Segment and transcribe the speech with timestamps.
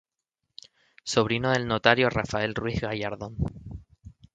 [1.03, 3.35] Sobrino del notario Rafael Ruiz Gallardón.